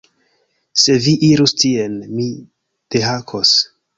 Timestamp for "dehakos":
2.97-3.55